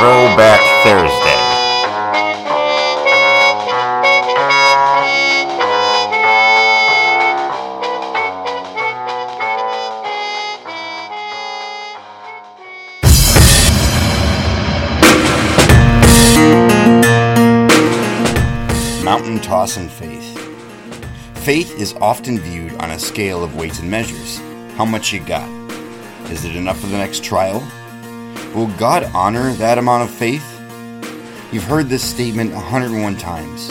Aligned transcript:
Throwback 0.00 0.60
Thursday. 0.82 1.36
Mountain 19.04 19.40
tossing 19.40 19.90
faith. 19.90 20.38
Faith 21.44 21.78
is 21.78 21.92
often 22.00 22.38
viewed 22.38 22.72
on 22.76 22.90
a 22.92 22.98
scale 22.98 23.44
of 23.44 23.54
weights 23.54 23.80
and 23.80 23.90
measures. 23.90 24.38
How 24.78 24.86
much 24.86 25.12
you 25.12 25.20
got? 25.20 25.46
Is 26.30 26.46
it 26.46 26.56
enough 26.56 26.80
for 26.80 26.86
the 26.86 26.96
next 26.96 27.22
trial? 27.22 27.62
Will 28.54 28.66
God 28.78 29.04
honor 29.14 29.52
that 29.54 29.78
amount 29.78 30.02
of 30.02 30.10
faith? 30.10 30.44
You've 31.52 31.62
heard 31.62 31.88
this 31.88 32.02
statement 32.02 32.52
101 32.52 33.16
times. 33.16 33.70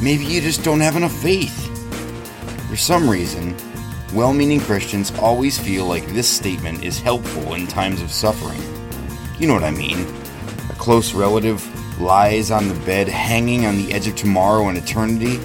Maybe 0.00 0.24
you 0.24 0.40
just 0.40 0.62
don't 0.62 0.78
have 0.78 0.94
enough 0.94 1.12
faith. 1.12 1.64
For 2.68 2.76
some 2.76 3.10
reason, 3.10 3.56
well 4.14 4.32
meaning 4.32 4.60
Christians 4.60 5.10
always 5.18 5.58
feel 5.58 5.86
like 5.86 6.06
this 6.08 6.28
statement 6.28 6.84
is 6.84 7.00
helpful 7.00 7.54
in 7.54 7.66
times 7.66 8.00
of 8.00 8.12
suffering. 8.12 8.62
You 9.40 9.48
know 9.48 9.54
what 9.54 9.64
I 9.64 9.72
mean. 9.72 10.06
A 10.70 10.74
close 10.74 11.12
relative 11.12 11.60
lies 12.00 12.52
on 12.52 12.68
the 12.68 12.86
bed 12.86 13.08
hanging 13.08 13.66
on 13.66 13.76
the 13.76 13.92
edge 13.92 14.06
of 14.06 14.14
tomorrow 14.14 14.68
and 14.68 14.78
eternity, 14.78 15.40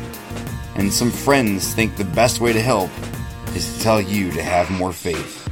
and 0.75 0.93
some 0.93 1.09
friends 1.09 1.73
think 1.73 1.95
the 1.95 2.05
best 2.05 2.41
way 2.41 2.53
to 2.53 2.61
help 2.61 2.91
is 3.55 3.73
to 3.73 3.81
tell 3.81 3.99
you 3.99 4.31
to 4.31 4.43
have 4.43 4.69
more 4.69 4.93
faith. 4.93 5.50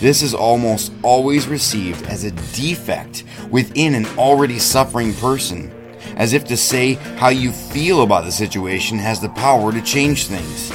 This 0.00 0.22
is 0.22 0.32
almost 0.32 0.92
always 1.02 1.48
received 1.48 2.06
as 2.06 2.22
a 2.22 2.30
defect 2.30 3.24
within 3.50 3.94
an 3.94 4.06
already 4.16 4.60
suffering 4.60 5.12
person, 5.14 5.72
as 6.16 6.32
if 6.32 6.44
to 6.44 6.56
say 6.56 6.94
how 7.16 7.30
you 7.30 7.50
feel 7.50 8.02
about 8.02 8.24
the 8.24 8.30
situation 8.30 8.98
has 8.98 9.20
the 9.20 9.28
power 9.30 9.72
to 9.72 9.82
change 9.82 10.26
things. 10.26 10.72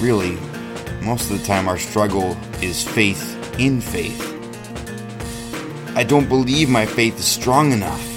Really, 0.00 0.38
most 1.02 1.28
of 1.30 1.40
the 1.40 1.44
time 1.44 1.66
our 1.66 1.78
struggle 1.78 2.36
is 2.62 2.86
faith 2.86 3.58
in 3.58 3.80
faith. 3.80 4.30
I 5.96 6.04
don't 6.04 6.28
believe 6.28 6.68
my 6.68 6.86
faith 6.86 7.18
is 7.18 7.26
strong 7.26 7.72
enough. 7.72 8.10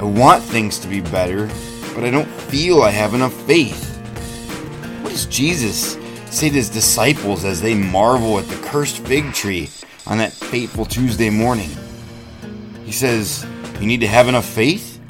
I 0.00 0.04
want 0.04 0.42
things 0.42 0.78
to 0.78 0.88
be 0.88 1.00
better, 1.00 1.46
but 1.94 2.04
I 2.04 2.10
don't 2.10 2.28
feel 2.28 2.82
I 2.82 2.90
have 2.90 3.14
enough 3.14 3.34
faith. 3.42 3.96
What 5.02 5.10
does 5.10 5.26
Jesus 5.26 5.96
say 6.30 6.48
to 6.48 6.54
his 6.54 6.68
disciples 6.68 7.44
as 7.44 7.60
they 7.60 7.74
marvel 7.74 8.38
at 8.38 8.46
the 8.46 8.56
cursed 8.66 8.98
fig 9.06 9.32
tree 9.32 9.68
on 10.06 10.18
that 10.18 10.32
fateful 10.32 10.84
Tuesday 10.84 11.30
morning? 11.30 11.70
He 12.84 12.92
says, 12.92 13.46
You 13.80 13.86
need 13.86 14.00
to 14.00 14.06
have 14.06 14.28
enough 14.28 14.46
faith? 14.46 15.00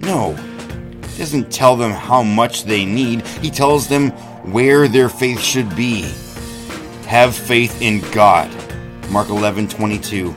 No. 0.00 0.34
He 0.34 1.18
doesn't 1.18 1.50
tell 1.50 1.76
them 1.76 1.92
how 1.92 2.22
much 2.22 2.64
they 2.64 2.84
need, 2.84 3.26
he 3.26 3.50
tells 3.50 3.88
them 3.88 4.10
where 4.52 4.88
their 4.88 5.08
faith 5.08 5.40
should 5.40 5.74
be. 5.74 6.02
Have 7.06 7.34
faith 7.34 7.80
in 7.82 8.00
God. 8.12 8.50
Mark 9.10 9.28
11 9.28 9.68
22. 9.68 10.34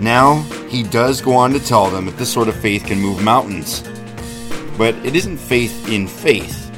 Now, 0.00 0.42
he 0.68 0.82
does 0.82 1.20
go 1.20 1.34
on 1.34 1.52
to 1.52 1.60
tell 1.60 1.90
them 1.90 2.04
that 2.06 2.16
this 2.18 2.32
sort 2.32 2.48
of 2.48 2.56
faith 2.56 2.84
can 2.84 3.00
move 3.00 3.22
mountains. 3.22 3.82
But 4.76 4.94
it 4.96 5.16
isn't 5.16 5.38
faith 5.38 5.88
in 5.88 6.06
faith, 6.06 6.70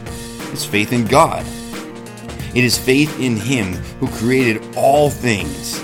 it's 0.52 0.64
faith 0.64 0.92
in 0.92 1.04
God. 1.04 1.44
It 2.58 2.64
is 2.64 2.76
faith 2.76 3.20
in 3.20 3.36
Him 3.36 3.74
who 4.00 4.08
created 4.08 4.74
all 4.76 5.10
things, 5.10 5.80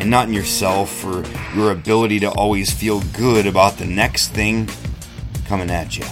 and 0.00 0.10
not 0.10 0.28
in 0.28 0.34
yourself 0.34 1.02
or 1.02 1.24
your 1.56 1.70
ability 1.70 2.20
to 2.20 2.30
always 2.32 2.70
feel 2.70 3.00
good 3.14 3.46
about 3.46 3.78
the 3.78 3.86
next 3.86 4.28
thing 4.28 4.68
coming 5.46 5.70
at 5.70 5.96
you. 5.96 6.04